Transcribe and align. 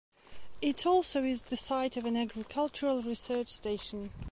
It 0.63 0.87
also 0.87 1.23
is 1.23 1.43
the 1.43 1.57
site 1.57 1.95
of 1.95 2.05
an 2.05 2.17
agricultural 2.17 3.03
research 3.03 3.49
station. 3.49 4.09